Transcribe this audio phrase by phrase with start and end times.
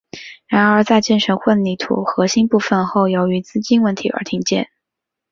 [0.47, 4.71] 然而在建成混凝土核心部分后由于资金问题而停建。